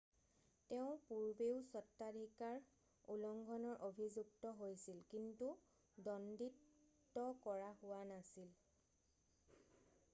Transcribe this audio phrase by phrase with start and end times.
[0.69, 2.55] তেওঁ পূৰ্বেও স্বত্বাধিকাৰ
[3.15, 5.49] উলংঘনৰ অভিযুক্ত হৈছিল কিন্তু
[6.07, 8.49] দ্বন্দীত কৰা হোৱা নাছিল